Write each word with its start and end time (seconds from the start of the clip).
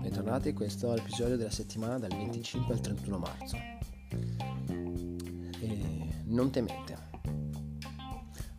Bentornati, 0.00 0.52
questo 0.52 0.92
è 0.92 0.96
l'episodio 0.96 1.36
della 1.36 1.50
settimana 1.50 1.96
dal 1.96 2.10
25 2.10 2.74
al 2.74 2.80
31 2.80 3.18
marzo. 3.18 3.56
E 5.60 5.78
non 6.24 6.50
temete. 6.50 6.96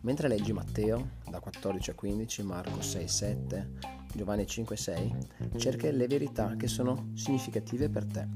Mentre 0.00 0.28
leggi 0.28 0.54
Matteo 0.54 1.10
da 1.28 1.38
14 1.40 1.90
a 1.90 1.94
15, 1.94 2.42
Marco 2.44 2.80
6, 2.80 3.06
7, 3.06 3.72
Giovanni 4.14 4.46
5, 4.46 4.74
6, 4.74 5.16
cerca 5.58 5.90
le 5.90 6.06
verità 6.06 6.56
che 6.56 6.66
sono 6.66 7.10
significative 7.12 7.90
per 7.90 8.06
te. 8.06 8.26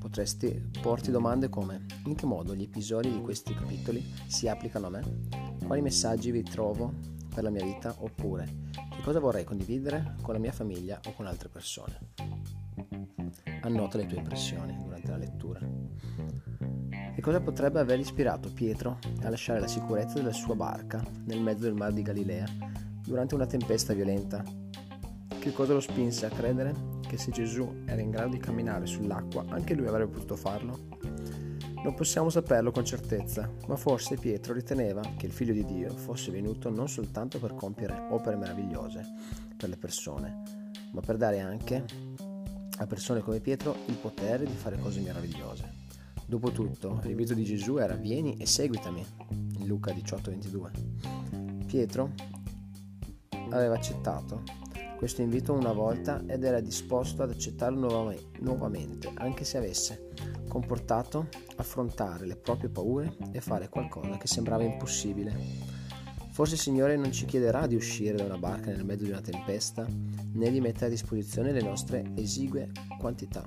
Potresti 0.00 0.70
porti 0.82 1.12
domande 1.12 1.48
come 1.48 1.86
in 2.06 2.16
che 2.16 2.26
modo 2.26 2.52
gli 2.56 2.64
episodi 2.64 3.12
di 3.12 3.20
questi 3.20 3.54
capitoli 3.54 4.04
si 4.26 4.48
applicano 4.48 4.88
a 4.88 4.90
me? 4.90 5.02
Quali 5.64 5.82
messaggi 5.82 6.32
vi 6.32 6.42
trovo 6.42 7.13
per 7.34 7.42
la 7.42 7.50
mia 7.50 7.64
vita? 7.64 7.94
Oppure 7.98 8.46
che 8.70 9.02
cosa 9.02 9.18
vorrei 9.18 9.44
condividere 9.44 10.14
con 10.22 10.34
la 10.34 10.40
mia 10.40 10.52
famiglia 10.52 11.00
o 11.06 11.12
con 11.14 11.26
altre 11.26 11.48
persone? 11.48 11.98
Annota 13.62 13.98
le 13.98 14.06
tue 14.06 14.18
impressioni 14.18 14.78
durante 14.82 15.10
la 15.10 15.16
lettura. 15.16 15.60
Che 17.14 17.20
cosa 17.20 17.40
potrebbe 17.40 17.80
aver 17.80 17.98
ispirato 17.98 18.52
Pietro 18.52 18.98
a 19.22 19.28
lasciare 19.28 19.60
la 19.60 19.66
sicurezza 19.66 20.14
della 20.14 20.32
sua 20.32 20.54
barca 20.54 21.02
nel 21.24 21.40
mezzo 21.40 21.64
del 21.64 21.74
mar 21.74 21.92
di 21.92 22.02
Galilea 22.02 22.46
durante 23.04 23.34
una 23.34 23.46
tempesta 23.46 23.92
violenta? 23.92 24.42
Che 25.38 25.52
cosa 25.52 25.72
lo 25.72 25.80
spinse 25.80 26.26
a 26.26 26.30
credere 26.30 26.72
che 27.06 27.18
se 27.18 27.30
Gesù 27.32 27.82
era 27.86 28.00
in 28.00 28.10
grado 28.10 28.30
di 28.30 28.38
camminare 28.38 28.86
sull'acqua, 28.86 29.44
anche 29.48 29.74
lui 29.74 29.86
avrebbe 29.86 30.12
potuto 30.12 30.36
farlo? 30.36 30.93
Non 31.84 31.92
possiamo 31.92 32.30
saperlo 32.30 32.70
con 32.70 32.82
certezza, 32.82 33.46
ma 33.66 33.76
forse 33.76 34.16
Pietro 34.16 34.54
riteneva 34.54 35.02
che 35.18 35.26
il 35.26 35.32
figlio 35.32 35.52
di 35.52 35.66
Dio 35.66 35.90
fosse 35.90 36.30
venuto 36.30 36.70
non 36.70 36.88
soltanto 36.88 37.38
per 37.38 37.54
compiere 37.54 38.06
opere 38.08 38.36
meravigliose 38.36 39.04
per 39.54 39.68
le 39.68 39.76
persone, 39.76 40.70
ma 40.92 41.02
per 41.02 41.18
dare 41.18 41.40
anche 41.40 41.84
a 42.78 42.86
persone 42.86 43.20
come 43.20 43.40
Pietro 43.40 43.76
il 43.88 43.96
potere 43.96 44.46
di 44.46 44.54
fare 44.54 44.78
cose 44.78 45.00
meravigliose. 45.00 45.82
Dopotutto, 46.24 47.00
l'invito 47.02 47.34
di 47.34 47.44
Gesù 47.44 47.76
era 47.76 47.96
vieni 47.96 48.38
e 48.38 48.46
seguitami, 48.46 49.04
in 49.58 49.66
Luca 49.66 49.92
18:22. 49.92 51.66
Pietro 51.66 52.12
aveva 53.50 53.74
accettato 53.74 54.42
questo 54.96 55.20
invito 55.20 55.52
una 55.52 55.72
volta 55.72 56.24
ed 56.26 56.44
era 56.44 56.60
disposto 56.60 57.22
ad 57.22 57.30
accettarlo 57.30 58.16
nuovamente, 58.38 59.12
anche 59.16 59.44
se 59.44 59.58
avesse 59.58 60.08
comportato 60.54 61.30
affrontare 61.56 62.26
le 62.26 62.36
proprie 62.36 62.68
paure 62.68 63.16
e 63.32 63.40
fare 63.40 63.68
qualcosa 63.68 64.16
che 64.18 64.28
sembrava 64.28 64.62
impossibile. 64.62 65.36
Forse 66.30 66.54
il 66.54 66.60
Signore 66.60 66.96
non 66.96 67.10
ci 67.10 67.24
chiederà 67.24 67.66
di 67.66 67.74
uscire 67.74 68.16
da 68.16 68.24
una 68.24 68.38
barca 68.38 68.70
nel 68.70 68.84
mezzo 68.84 69.02
di 69.02 69.10
una 69.10 69.20
tempesta, 69.20 69.84
né 69.84 70.50
di 70.52 70.60
mettere 70.60 70.86
a 70.86 70.90
disposizione 70.90 71.50
le 71.50 71.60
nostre 71.60 72.12
esigue 72.14 72.70
quantità 73.00 73.44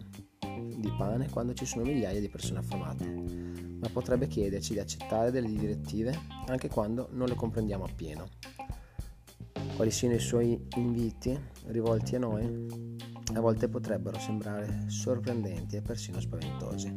di 0.76 0.94
pane 0.98 1.30
quando 1.30 1.54
ci 1.54 1.66
sono 1.66 1.86
migliaia 1.86 2.20
di 2.20 2.28
persone 2.28 2.60
affamate, 2.60 3.06
ma 3.06 3.88
potrebbe 3.88 4.28
chiederci 4.28 4.74
di 4.74 4.80
accettare 4.80 5.32
delle 5.32 5.48
direttive 5.48 6.14
anche 6.48 6.68
quando 6.68 7.08
non 7.14 7.28
le 7.28 7.36
comprendiamo 7.36 7.86
appieno. 7.86 8.28
Quali 9.78 9.92
siano 9.92 10.16
i 10.16 10.20
suoi 10.20 10.62
inviti 10.76 11.40
rivolti 11.68 12.16
a 12.16 12.20
noi? 12.20 13.17
A 13.34 13.40
volte 13.40 13.68
potrebbero 13.68 14.20
sembrare 14.20 14.86
sorprendenti 14.88 15.76
e 15.76 15.82
persino 15.82 16.20
spaventosi. 16.20 16.96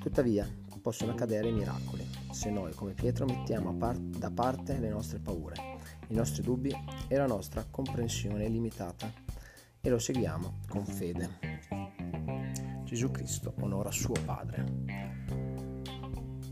Tuttavia, 0.00 0.48
possono 0.80 1.12
accadere 1.12 1.50
miracoli 1.50 2.06
se 2.30 2.50
noi, 2.50 2.72
come 2.74 2.92
Pietro, 2.92 3.24
mettiamo 3.24 3.74
par- 3.74 3.98
da 3.98 4.30
parte 4.30 4.78
le 4.78 4.90
nostre 4.90 5.18
paure, 5.18 5.54
i 6.08 6.14
nostri 6.14 6.42
dubbi 6.42 6.72
e 7.08 7.16
la 7.16 7.26
nostra 7.26 7.64
comprensione 7.68 8.46
limitata 8.46 9.10
e 9.80 9.88
lo 9.88 9.98
seguiamo 9.98 10.58
con 10.68 10.84
fede. 10.84 11.38
Gesù 12.84 13.10
Cristo 13.10 13.54
onora 13.60 13.90
suo 13.90 14.14
Padre. 14.24 14.84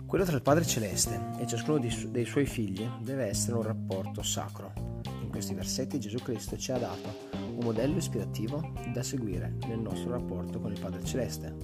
Quello 0.07 0.25
tra 0.25 0.37
il 0.37 0.43
Padre 0.43 0.65
Celeste 0.65 1.21
e 1.39 1.47
ciascuno 1.47 1.79
dei 1.79 2.25
suoi 2.25 2.47
figli 2.47 2.89
deve 3.03 3.27
essere 3.27 3.57
un 3.57 3.63
rapporto 3.63 4.23
sacro. 4.23 4.73
In 5.21 5.29
questi 5.29 5.55
versetti 5.55 6.01
Gesù 6.01 6.17
Cristo 6.19 6.57
ci 6.57 6.73
ha 6.73 6.79
dato 6.79 7.34
un 7.55 7.65
modello 7.65 7.99
ispirativo 7.99 8.73
da 8.93 9.03
seguire 9.03 9.57
nel 9.67 9.79
nostro 9.79 10.11
rapporto 10.11 10.61
con 10.61 10.73
il 10.73 10.81
Padre 10.81 11.05
Celeste. 11.05 11.55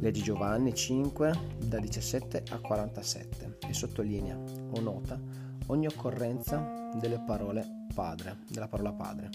Leggi 0.00 0.22
Giovanni 0.22 0.74
5 0.74 1.56
da 1.64 1.78
17 1.80 2.44
a 2.50 2.58
47 2.58 3.58
e 3.66 3.72
sottolinea 3.72 4.36
o 4.36 4.80
nota 4.80 5.20
ogni 5.66 5.86
occorrenza 5.86 6.90
delle 7.00 7.20
parole 7.26 7.86
padre, 7.94 8.38
della 8.48 8.68
parola 8.68 8.92
padre. 8.92 9.30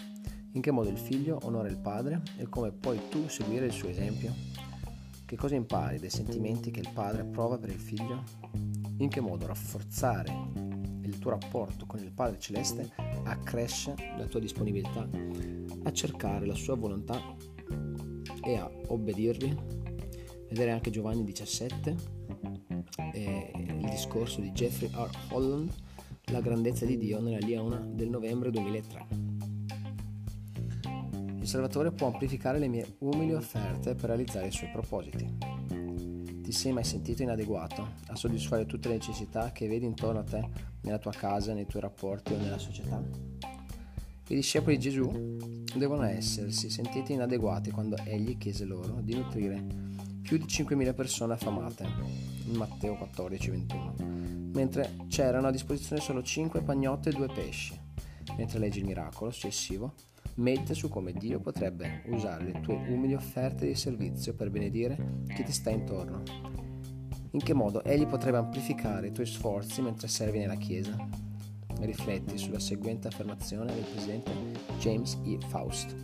In 0.53 0.61
che 0.61 0.71
modo 0.71 0.89
il 0.89 0.97
figlio 0.97 1.39
onora 1.43 1.67
il 1.67 1.79
padre 1.79 2.21
e 2.37 2.47
come 2.47 2.71
puoi 2.71 3.09
tu 3.09 3.27
seguire 3.27 3.65
il 3.65 3.71
suo 3.71 3.89
esempio? 3.89 4.33
Che 5.25 5.35
cosa 5.35 5.55
impari 5.55 5.99
dai 5.99 6.11
sentimenti 6.11 6.71
che 6.71 6.79
il 6.79 6.91
padre 6.93 7.23
prova 7.23 7.57
per 7.57 7.69
il 7.69 7.79
figlio? 7.79 8.23
In 8.97 9.09
che 9.09 9.19
modo 9.19 9.47
rafforzare 9.47 10.62
il 11.13 11.19
tuo 11.19 11.31
rapporto 11.31 11.85
con 11.85 11.99
il 11.99 12.11
Padre 12.11 12.39
Celeste 12.39 12.91
accresce 13.23 13.95
la 14.17 14.25
tua 14.25 14.39
disponibilità 14.39 15.07
a 15.83 15.91
cercare 15.91 16.45
la 16.45 16.55
sua 16.55 16.75
volontà 16.75 17.19
e 18.43 18.57
a 18.57 18.69
obbedirvi 18.87 19.55
vedere 20.49 20.71
anche 20.71 20.89
Giovanni 20.91 21.23
17, 21.23 21.95
il 23.13 23.87
discorso 23.89 24.41
di 24.41 24.51
Jeffrey 24.51 24.89
R. 24.93 25.09
Holland, 25.31 25.71
La 26.31 26.41
grandezza 26.41 26.85
di 26.85 26.97
Dio 26.97 27.19
nella 27.21 27.45
Liona 27.45 27.77
del 27.77 28.09
novembre 28.09 28.49
2003. 28.51 29.07
Il 31.39 31.47
Salvatore 31.47 31.91
può 31.91 32.07
amplificare 32.07 32.59
le 32.59 32.67
mie 32.67 32.95
umili 32.99 33.33
offerte 33.33 33.95
per 33.95 34.05
realizzare 34.05 34.47
i 34.47 34.51
suoi 34.51 34.69
propositi. 34.71 35.27
Ti 36.43 36.51
sei 36.51 36.73
mai 36.73 36.83
sentito 36.83 37.23
inadeguato 37.23 37.87
a 38.07 38.15
soddisfare 38.17 38.65
tutte 38.65 38.89
le 38.89 38.95
necessità 38.95 39.53
che 39.53 39.65
vedi 39.67 39.85
intorno 39.85 40.19
a 40.19 40.23
te, 40.23 40.45
nella 40.81 40.99
tua 40.99 41.13
casa, 41.13 41.53
nei 41.53 41.65
tuoi 41.65 41.81
rapporti 41.81 42.33
o 42.33 42.37
nella 42.37 42.57
società? 42.57 43.01
I 44.27 44.35
discepoli 44.35 44.75
di 44.75 44.81
Gesù 44.81 45.37
devono 45.73 46.03
essersi 46.03 46.69
sentiti 46.69 47.13
inadeguati 47.13 47.71
quando 47.71 47.95
egli 48.03 48.37
chiese 48.37 48.65
loro 48.65 48.99
di 49.01 49.15
nutrire 49.15 49.63
più 50.21 50.37
di 50.37 50.43
5.000 50.43 50.93
persone 50.93 51.33
affamate, 51.33 51.85
in 52.45 52.55
Matteo 52.55 52.95
14-21, 52.95 54.51
mentre 54.53 54.95
c'erano 55.07 55.47
a 55.47 55.51
disposizione 55.51 56.01
solo 56.01 56.21
5 56.21 56.61
pagnotte 56.61 57.09
e 57.09 57.13
2 57.13 57.27
pesci. 57.27 57.79
Mentre 58.37 58.59
leggi 58.59 58.79
il 58.79 58.85
miracolo 58.85 59.31
successivo, 59.31 59.93
medita 60.35 60.73
su 60.73 60.89
come 60.89 61.13
Dio 61.13 61.39
potrebbe 61.39 62.03
usare 62.07 62.45
le 62.45 62.59
tue 62.61 62.75
umili 62.87 63.13
offerte 63.13 63.67
di 63.67 63.75
servizio 63.75 64.33
per 64.33 64.49
benedire 64.49 65.23
chi 65.33 65.43
ti 65.43 65.51
sta 65.51 65.69
intorno. 65.69 66.23
In 67.31 67.41
che 67.41 67.53
modo 67.53 67.83
Egli 67.83 68.05
potrebbe 68.05 68.37
amplificare 68.37 69.07
i 69.07 69.11
tuoi 69.11 69.25
sforzi 69.25 69.81
mentre 69.81 70.07
servi 70.07 70.39
nella 70.39 70.55
Chiesa? 70.55 70.95
Rifletti 71.79 72.37
sulla 72.37 72.59
seguente 72.59 73.07
affermazione 73.07 73.73
del 73.73 73.83
presidente 73.83 74.31
James 74.77 75.19
E. 75.25 75.37
Faust. 75.47 75.95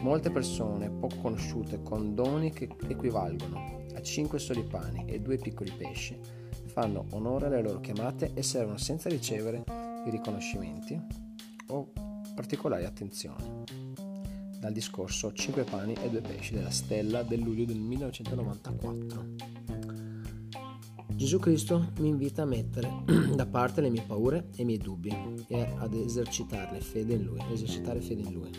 Molte 0.00 0.30
persone 0.30 0.90
poco 0.90 1.16
conosciute 1.16 1.80
con 1.82 2.14
doni 2.14 2.50
che 2.50 2.68
equivalgono 2.88 3.82
a 3.94 4.02
5 4.02 4.38
soli 4.38 4.64
pani 4.64 5.04
e 5.06 5.20
2 5.20 5.36
piccoli 5.38 5.70
pesci 5.70 6.18
fanno 6.66 7.06
onore 7.10 7.46
alle 7.46 7.62
loro 7.62 7.78
chiamate 7.78 8.32
e 8.34 8.42
servono 8.42 8.76
senza 8.76 9.08
ricevere 9.08 9.62
i 10.04 10.10
riconoscimenti 10.10 11.00
o 11.68 11.92
particolari 12.34 12.84
attenzioni. 12.84 13.64
Dal 14.58 14.72
discorso 14.72 15.32
5 15.32 15.64
pani 15.64 15.94
e 15.94 16.10
2 16.10 16.20
pesci 16.20 16.54
della 16.54 16.70
Stella 16.70 17.22
del 17.22 17.40
luglio 17.40 17.64
del 17.64 17.78
1994. 17.78 19.26
Gesù 21.14 21.38
Cristo 21.38 21.92
mi 21.98 22.08
invita 22.08 22.42
a 22.42 22.46
mettere 22.46 22.90
da 23.34 23.46
parte 23.46 23.80
le 23.80 23.90
mie 23.90 24.02
paure 24.02 24.48
e 24.56 24.62
i 24.62 24.64
miei 24.64 24.78
dubbi 24.78 25.14
e 25.46 25.74
ad 25.78 25.94
esercitare 25.94 26.80
fede 26.80 27.14
in 27.14 27.22
Lui, 27.24 27.40
esercitare 27.52 28.00
fede 28.00 28.22
in 28.22 28.32
Lui. 28.32 28.50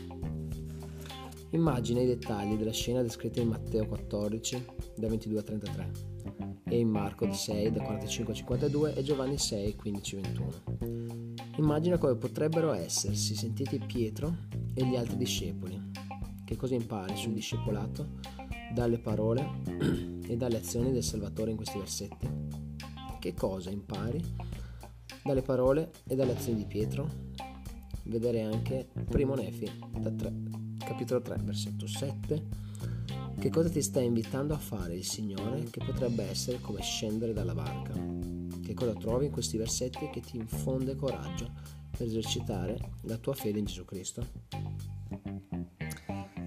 Immagina 1.50 2.02
i 2.02 2.06
dettagli 2.06 2.56
della 2.56 2.72
scena 2.72 3.02
descritta 3.02 3.42
in 3.42 3.50
Matteo 3.50 3.86
14, 3.86 4.66
da 4.96 5.08
22 5.08 5.40
a 5.40 5.44
33, 5.44 5.92
e 6.64 6.80
in 6.80 6.90
Marco 6.90 7.32
6, 7.32 7.72
da 7.72 7.82
45 7.82 8.34
a 8.34 8.36
52 8.36 8.96
e 8.96 9.04
Giovanni 9.04 9.38
6, 9.38 9.76
15 9.76 10.16
a 10.16 10.22
21. 10.22 10.50
Immagina 11.58 11.98
come 11.98 12.16
potrebbero 12.16 12.74
essersi 12.74 13.36
sentiti 13.36 13.80
Pietro 13.80 14.36
e 14.74 14.86
gli 14.86 14.96
altri 14.96 15.18
discepoli. 15.18 15.92
Che 16.44 16.56
cosa 16.56 16.76
impari 16.76 17.16
sul 17.16 17.34
discepolato 17.34 18.20
dalle 18.74 19.00
parole 19.00 19.62
e 20.28 20.36
dalle 20.36 20.58
azioni 20.58 20.92
del 20.92 21.04
Salvatore 21.04 21.52
in 21.52 21.58
questi 21.58 21.78
versetti? 21.78 22.30
Che 23.20 23.34
cosa 23.34 23.70
impari 23.70 24.24
dalle 25.24 25.42
parole 25.42 25.92
e 26.08 26.16
dalle 26.16 26.34
azioni 26.34 26.60
di 26.60 26.66
Pietro? 26.66 27.10
Vedere 28.04 28.44
anche 28.44 28.88
Primo 29.10 29.34
Nefi 29.34 29.72
da 29.98 30.12
3 30.12 30.66
capitolo 30.86 31.22
3, 31.22 31.38
versetto 31.44 31.88
7. 31.88 32.44
Che 33.38 33.50
cosa 33.50 33.70
ti 33.70 33.82
sta 33.82 34.00
invitando 34.00 34.54
a 34.54 34.58
fare 34.58 34.96
il 34.96 35.06
Signore 35.06 35.66
che 35.70 35.84
potrebbe 35.86 36.24
essere 36.24 36.60
come 36.60 36.82
scendere 36.82 37.34
dalla 37.34 37.54
barca? 37.54 37.94
Che 38.64 38.74
cosa 38.74 38.94
trovi 38.94 39.26
in 39.26 39.32
questi 39.32 39.58
versetti 39.58 40.10
che 40.10 40.22
ti 40.22 40.38
infonde 40.38 40.96
coraggio 40.96 41.52
per 41.92 42.08
esercitare 42.08 42.94
la 43.02 43.18
tua 43.18 43.34
fede 43.34 43.60
in 43.60 43.66
Gesù 43.66 43.86
Cristo? 43.86 44.26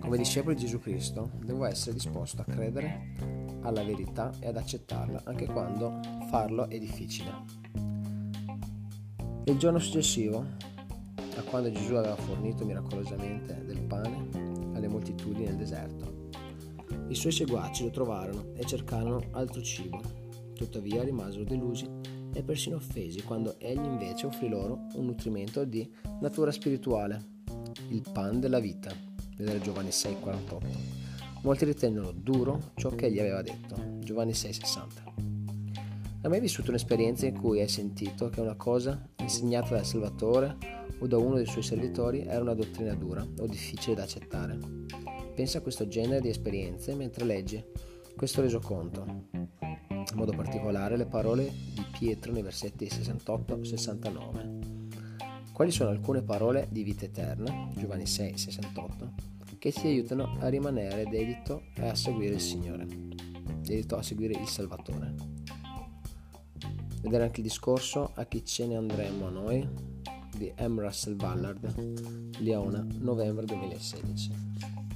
Come 0.01 0.17
discepolo 0.17 0.55
di 0.55 0.61
Gesù 0.61 0.81
Cristo 0.81 1.31
devo 1.45 1.67
essere 1.67 1.93
disposto 1.93 2.41
a 2.41 2.45
credere 2.45 3.15
alla 3.63 3.85
verità 3.85 4.33
e 4.41 4.49
ad 4.49 4.57
accettarla, 4.57 5.23
anche 5.25 5.47
quando 5.47 6.01
farlo 6.31 6.69
è 6.69 6.79
difficile. 6.79 7.31
Il 9.45 9.57
giorno 9.59 9.79
successivo, 9.79 10.45
a 11.37 11.43
quando 11.43 11.71
Gesù 11.71 11.95
aveva 11.95 12.17
fornito 12.17 12.65
miracolosamente 12.65 13.65
del 13.65 13.83
pane 13.83 14.29
alle 14.75 14.89
moltitudini 14.89 15.45
nel 15.47 15.57
deserto, 15.57 16.08
i 17.09 17.15
suoi 17.15 17.33
seguaci 17.33 17.85
lo 17.85 17.91
trovarono 17.91 18.53
e 18.55 18.65
cercarono 18.65 19.23
altro 19.33 19.63
cibo. 19.63 20.01
Tuttavia 20.55 21.03
rimasero 21.03 21.45
delusi 21.45 21.89
e 22.33 22.43
persino 22.43 22.77
offesi 22.77 23.23
quando 23.23 23.59
egli 23.59 23.85
invece 23.85 24.27
offrì 24.27 24.49
loro 24.49 24.87
un 24.95 25.07
nutrimento 25.07 25.65
di 25.65 25.91
natura 26.21 26.51
spirituale, 26.51 27.25
il 27.89 28.03
pan 28.13 28.41
della 28.41 28.59
vita. 28.59 28.93
Vedere 29.37 29.61
Giovanni 29.61 29.91
6,48. 29.91 31.07
Molti 31.43 31.65
ritennero 31.65 32.13
duro 32.13 32.73
ciò 32.75 32.91
che 32.91 33.07
egli 33.07 33.21
aveva 33.21 33.43
detto. 33.43 33.77
Giovanni 34.01 34.33
6,60. 34.33 34.87
Hai 36.21 36.31
mai 36.31 36.41
vissuto 36.41 36.71
un'esperienza 36.71 37.27
in 37.27 37.39
cui 37.39 37.61
hai 37.61 37.69
sentito 37.69 38.29
che 38.29 38.41
una 38.41 38.57
cosa 38.57 39.09
insegnata 39.19 39.77
dal 39.77 39.87
Salvatore 39.87 40.57
o 40.99 41.07
da 41.07 41.17
uno 41.17 41.37
dei 41.37 41.47
suoi 41.47 41.63
servitori 41.63 42.23
era 42.23 42.41
una 42.41 42.55
dottrina 42.55 42.95
dura 42.95 43.25
o 43.39 43.47
difficile 43.47 43.95
da 43.95 44.03
accettare? 44.03 44.78
Pensa 45.39 45.59
a 45.59 45.61
questo 45.61 45.87
genere 45.87 46.21
di 46.21 46.31
esperienze 46.31 46.97
mentre 46.97 47.25
leggi 47.25 47.63
questo 48.17 48.41
resoconto, 48.41 49.05
in 49.31 49.47
modo 50.15 50.33
particolare 50.33 50.97
le 50.97 51.07
parole 51.07 51.45
di 51.45 51.87
Pietro 51.97 52.33
nei 52.33 52.43
versetti 52.43 52.87
68-69. 52.87 55.53
Quali 55.53 55.71
sono 55.71 55.91
alcune 55.91 56.23
parole 56.23 56.67
di 56.73 56.83
vita 56.83 57.05
eterna, 57.05 57.69
Giovanni 57.77 58.03
6-68, 58.03 59.11
che 59.61 59.71
ti 59.71 59.87
aiutano 59.87 60.39
a 60.41 60.49
rimanere 60.49 61.05
dedito 61.05 61.67
e 61.77 61.87
a 61.87 61.95
seguire 61.95 62.35
il 62.35 62.41
Signore, 62.41 62.85
dedito 63.61 63.97
a 63.97 64.03
seguire 64.03 64.37
il 64.37 64.49
Salvatore? 64.49 65.15
vedere 67.03 67.23
anche 67.23 67.43
il 67.43 67.47
discorso 67.47 68.11
a 68.13 68.25
chi 68.25 68.45
ce 68.45 68.67
ne 68.67 68.75
andremo 68.75 69.29
noi 69.29 69.65
di 70.37 70.53
M. 70.59 70.81
Russell 70.81 71.15
Ballard, 71.15 72.41
Liona, 72.41 72.85
novembre 72.99 73.47
2016. 73.47 74.88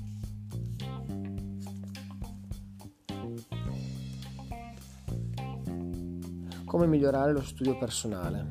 Come 6.72 6.86
migliorare 6.86 7.32
lo 7.32 7.42
studio 7.42 7.76
personale? 7.76 8.46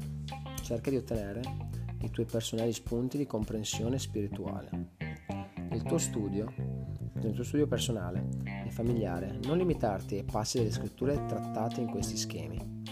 Cerca 0.61 0.91
di 0.91 0.97
ottenere 0.97 1.41
i 2.01 2.11
tuoi 2.11 2.27
personali 2.27 2.71
spunti 2.71 3.17
di 3.17 3.25
comprensione 3.25 3.97
spirituale. 3.97 4.69
Nel 5.67 5.81
tuo 5.81 5.97
studio, 5.97 6.45
nel 7.15 7.33
tuo 7.33 7.43
studio 7.43 7.65
personale 7.65 8.27
e 8.63 8.69
familiare, 8.69 9.39
non 9.45 9.57
limitarti 9.57 10.17
ai 10.17 10.23
passi 10.23 10.59
delle 10.59 10.69
scritture 10.69 11.25
trattate 11.25 11.81
in 11.81 11.89
questi 11.89 12.15
schemi 12.15 12.83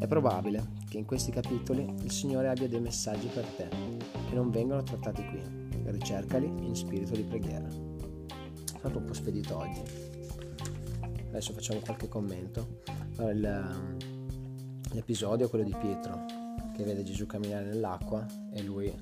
è 0.00 0.08
probabile 0.08 0.78
che 0.88 0.98
in 0.98 1.04
questi 1.04 1.30
capitoli 1.30 1.84
il 2.02 2.10
Signore 2.10 2.48
abbia 2.48 2.66
dei 2.66 2.80
messaggi 2.80 3.28
per 3.28 3.44
te 3.44 3.68
che 3.68 4.34
non 4.34 4.50
vengono 4.50 4.82
trattati 4.82 5.24
qui. 5.26 5.68
Ricercali 5.84 6.46
in 6.46 6.74
spirito 6.74 7.14
di 7.14 7.22
preghiera. 7.22 7.68
Stato 8.64 8.98
un 8.98 9.04
po' 9.04 9.14
spedito 9.14 9.56
oggi. 9.56 9.82
Adesso 11.28 11.52
facciamo 11.52 11.78
qualche 11.78 12.08
commento. 12.08 12.80
Allora, 13.18 14.09
l'episodio 14.92 15.46
è 15.46 15.48
quello 15.48 15.64
di 15.64 15.74
Pietro 15.78 16.24
che 16.74 16.84
vede 16.84 17.02
Gesù 17.02 17.26
camminare 17.26 17.66
nell'acqua 17.66 18.26
e 18.52 18.62
lui 18.62 18.92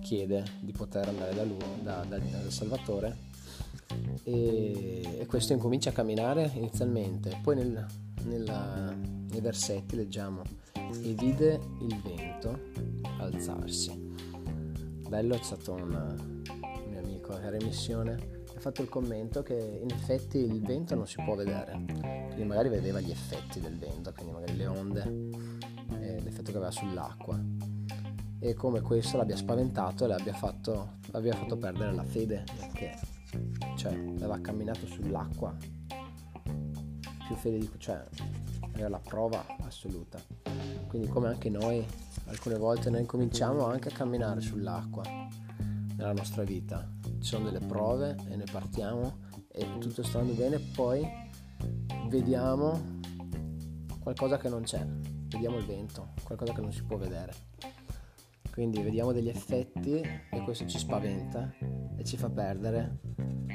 chiede 0.00 0.44
di 0.60 0.72
poter 0.72 1.08
andare 1.08 1.34
da 1.34 1.44
lui, 1.44 1.58
da, 1.82 2.04
da, 2.08 2.18
dal 2.18 2.50
Salvatore. 2.50 3.28
E, 4.24 5.18
e, 5.18 5.26
questo 5.26 5.52
incomincia 5.52 5.90
a 5.90 5.92
camminare 5.92 6.50
inizialmente, 6.54 7.38
poi 7.42 7.56
nel, 7.56 7.86
nella, 8.24 8.92
nei 8.94 9.40
versetti 9.40 9.96
leggiamo 9.96 10.42
e 10.72 11.14
vide 11.14 11.60
il 11.80 12.00
vento 12.02 12.58
alzarsi. 13.18 14.08
Bello, 15.08 15.34
è 15.34 15.42
stato 15.42 15.74
un, 15.74 15.92
un 15.92 16.88
mio 16.88 16.98
amico 16.98 17.38
era 17.38 17.56
in 17.56 17.66
missione 17.66 18.39
ha 18.60 18.62
fatto 18.62 18.82
il 18.82 18.90
commento 18.90 19.42
che 19.42 19.54
in 19.54 19.90
effetti 19.90 20.36
il 20.36 20.60
vento 20.60 20.94
non 20.94 21.06
si 21.06 21.16
può 21.24 21.34
vedere, 21.34 21.82
quindi 22.26 22.44
magari 22.44 22.68
vedeva 22.68 23.00
gli 23.00 23.10
effetti 23.10 23.58
del 23.58 23.78
vento, 23.78 24.12
quindi 24.12 24.32
magari 24.32 24.54
le 24.54 24.66
onde, 24.66 25.02
e 25.98 26.20
l'effetto 26.20 26.50
che 26.50 26.58
aveva 26.58 26.70
sull'acqua 26.70 27.40
e 28.38 28.54
come 28.54 28.82
questo 28.82 29.16
l'abbia 29.16 29.36
spaventato 29.36 30.04
e 30.04 30.08
l'abbia 30.08 30.34
fatto, 30.34 30.98
l'abbia 31.10 31.34
fatto 31.34 31.56
perdere 31.56 31.92
la 31.92 32.04
fede 32.04 32.44
perché 32.58 32.98
cioè 33.76 33.92
aveva 33.92 34.38
camminato 34.40 34.86
sull'acqua 34.86 35.56
più 37.26 37.36
fede 37.36 37.58
di 37.58 37.70
cioè 37.78 38.04
era 38.76 38.88
la 38.88 39.00
prova 39.00 39.44
assoluta. 39.60 40.18
Quindi 40.86 41.08
come 41.08 41.28
anche 41.28 41.48
noi 41.48 41.84
alcune 42.26 42.56
volte 42.56 42.90
noi 42.90 43.06
cominciamo 43.06 43.64
anche 43.66 43.88
a 43.88 43.92
camminare 43.92 44.40
sull'acqua 44.40 45.02
nella 45.96 46.12
nostra 46.12 46.42
vita. 46.42 46.99
Ci 47.20 47.26
sono 47.26 47.50
delle 47.50 47.64
prove 47.64 48.16
e 48.28 48.36
ne 48.36 48.44
partiamo 48.50 49.18
e 49.52 49.78
tutto 49.78 50.02
sta 50.02 50.20
andando 50.20 50.40
bene, 50.40 50.58
poi 50.58 51.06
vediamo 52.08 52.98
qualcosa 54.00 54.38
che 54.38 54.48
non 54.48 54.62
c'è, 54.62 54.84
vediamo 55.28 55.58
il 55.58 55.66
vento, 55.66 56.14
qualcosa 56.24 56.52
che 56.52 56.60
non 56.60 56.72
si 56.72 56.82
può 56.82 56.96
vedere. 56.96 57.34
Quindi 58.50 58.82
vediamo 58.82 59.12
degli 59.12 59.28
effetti 59.28 60.00
e 60.00 60.42
questo 60.44 60.66
ci 60.66 60.78
spaventa 60.78 61.52
e 61.96 62.04
ci 62.04 62.16
fa 62.16 62.28
perdere 62.28 63.00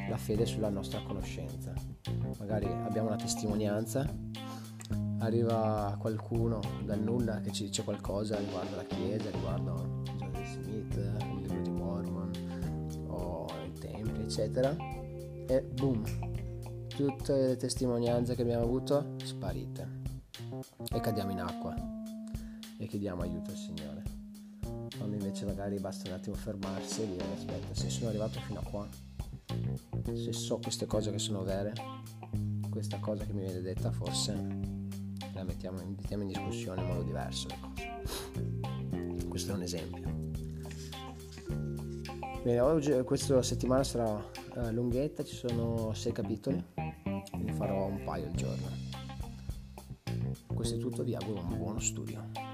la 0.09 0.18
fede 0.18 0.45
sulla 0.45 0.69
nostra 0.69 1.01
conoscenza. 1.01 1.73
Magari 2.38 2.65
abbiamo 2.68 3.07
una 3.07 3.18
testimonianza 3.18 4.07
arriva 5.19 5.95
qualcuno 6.00 6.59
dal 6.83 7.00
nulla 7.00 7.41
che 7.41 7.51
ci 7.51 7.63
dice 7.65 7.83
qualcosa 7.83 8.38
riguardo 8.38 8.75
la 8.75 8.83
chiesa, 8.83 9.29
riguardo 9.29 10.03
Joseph 10.18 10.61
Smith, 10.61 11.44
eccetera, 14.25 14.75
e 15.48 15.62
boom, 15.62 16.04
tutte 16.88 17.33
le 17.33 17.56
testimonianze 17.56 18.36
che 18.36 18.42
abbiamo 18.42 18.63
avuto 18.63 19.16
sparite 19.24 20.04
e 20.92 21.00
cadiamo 21.00 21.31
in 21.31 21.39
acqua 21.39 21.75
e 22.77 22.88
chiediamo 22.88 23.22
aiuto 23.22 23.51
al 23.51 23.57
Signore. 23.57 24.04
Quando 24.98 25.16
invece 25.16 25.45
magari 25.45 25.80
basta 25.80 26.09
un 26.09 26.16
attimo 26.16 26.35
fermarsi 26.35 27.04
e 27.04 27.11
dire 27.11 27.26
aspetta, 27.35 27.73
se 27.73 27.90
sono 27.90 28.09
arrivato 28.09 28.40
fino 28.40 28.59
a 28.59 28.64
qua, 28.64 28.88
se 30.14 30.33
so 30.33 30.57
queste 30.57 30.85
cose 30.85 31.11
che 31.11 31.19
sono 31.19 31.44
vere, 31.44 31.73
questa 32.69 32.99
cosa 32.99 33.23
che 33.26 33.33
mi 33.33 33.42
viene 33.42 33.61
detta 33.61 33.92
forse 33.92 34.33
la 35.33 35.44
mettiamo, 35.44 35.78
mettiamo 35.85 36.23
in 36.23 36.30
discussione 36.30 36.81
in 36.81 36.88
modo 36.88 37.04
diverso. 37.04 37.47
Questo 39.28 39.52
è 39.52 39.56
un 39.56 39.61
esempio. 39.61 40.24
Bene, 42.45 42.59
oggi, 42.59 42.92
questa 43.02 43.42
settimana 43.42 43.83
sarà 43.83 44.14
uh, 44.14 44.69
lunghetta, 44.69 45.23
ci 45.23 45.33
sono 45.33 45.95
sei 45.95 46.11
capitoli, 46.11 46.64
quindi 47.31 47.52
farò 47.54 47.87
un 47.87 48.04
paio 48.04 48.28
al 48.28 48.35
giorno. 48.35 48.68
Questo 50.54 50.75
è 50.75 50.78
tutto, 50.78 51.04
vi 51.04 51.16
auguro 51.16 51.42
un 51.42 51.57
buono 51.57 51.80
studio. 51.80 52.44